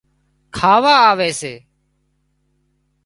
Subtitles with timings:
[0.57, 1.53] کاواآوي سي